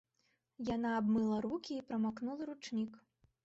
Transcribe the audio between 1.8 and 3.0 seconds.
прамакнула ручнік.